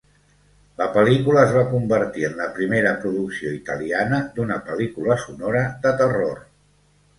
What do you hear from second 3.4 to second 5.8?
italiana d'una pel·lícula sonora